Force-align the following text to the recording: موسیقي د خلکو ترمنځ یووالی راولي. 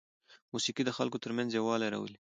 موسیقي 0.53 0.83
د 0.85 0.89
خلکو 0.97 1.21
ترمنځ 1.23 1.49
یووالی 1.51 1.87
راولي. 1.93 2.17